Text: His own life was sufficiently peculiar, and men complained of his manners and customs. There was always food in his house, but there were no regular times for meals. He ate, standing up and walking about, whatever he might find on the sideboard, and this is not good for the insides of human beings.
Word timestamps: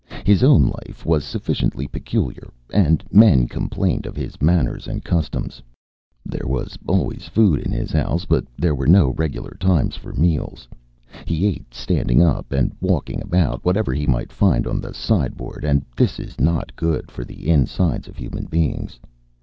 His 0.25 0.41
own 0.41 0.63
life 0.63 1.05
was 1.05 1.23
sufficiently 1.23 1.87
peculiar, 1.87 2.51
and 2.73 3.03
men 3.11 3.47
complained 3.47 4.07
of 4.07 4.15
his 4.15 4.41
manners 4.41 4.87
and 4.87 5.03
customs. 5.05 5.61
There 6.25 6.47
was 6.47 6.75
always 6.87 7.27
food 7.27 7.59
in 7.59 7.71
his 7.71 7.91
house, 7.91 8.25
but 8.25 8.43
there 8.57 8.73
were 8.73 8.87
no 8.87 9.09
regular 9.11 9.55
times 9.59 9.95
for 9.97 10.11
meals. 10.13 10.67
He 11.25 11.45
ate, 11.45 11.71
standing 11.71 12.19
up 12.19 12.51
and 12.51 12.73
walking 12.81 13.21
about, 13.21 13.63
whatever 13.63 13.93
he 13.93 14.07
might 14.07 14.33
find 14.33 14.65
on 14.65 14.81
the 14.81 14.95
sideboard, 14.95 15.63
and 15.63 15.85
this 15.95 16.19
is 16.19 16.39
not 16.39 16.75
good 16.75 17.11
for 17.11 17.23
the 17.23 17.47
insides 17.47 18.07
of 18.07 18.17
human 18.17 18.45
beings. 18.45 18.99